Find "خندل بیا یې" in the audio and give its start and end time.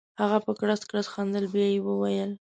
1.13-1.79